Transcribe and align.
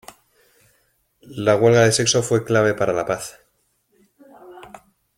La 1.21 1.55
huelga 1.57 1.81
de 1.85 1.91
sexo 1.91 2.23
fue 2.23 2.43
clave 2.43 2.73
para 2.73 2.91
la 2.91 3.05
paz. 3.05 3.37